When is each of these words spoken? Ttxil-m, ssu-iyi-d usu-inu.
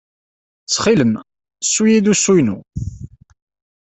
Ttxil-m, 0.63 1.13
ssu-iyi-d 1.65 2.07
usu-inu. 2.11 2.57